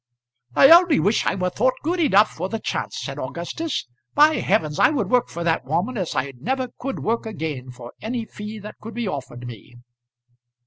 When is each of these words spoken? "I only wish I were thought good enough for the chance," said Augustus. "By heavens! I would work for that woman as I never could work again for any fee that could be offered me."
"I 0.55 0.71
only 0.71 0.99
wish 0.99 1.27
I 1.27 1.35
were 1.35 1.51
thought 1.51 1.75
good 1.83 1.99
enough 1.99 2.31
for 2.31 2.49
the 2.49 2.57
chance," 2.57 2.97
said 2.99 3.19
Augustus. 3.19 3.85
"By 4.15 4.37
heavens! 4.37 4.79
I 4.79 4.89
would 4.89 5.11
work 5.11 5.29
for 5.29 5.43
that 5.43 5.63
woman 5.63 5.95
as 5.95 6.15
I 6.15 6.33
never 6.39 6.69
could 6.79 7.01
work 7.03 7.27
again 7.27 7.69
for 7.69 7.93
any 8.01 8.25
fee 8.25 8.57
that 8.57 8.79
could 8.81 8.95
be 8.95 9.07
offered 9.07 9.45
me." 9.45 9.75